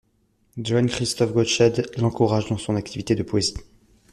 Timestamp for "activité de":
2.75-3.21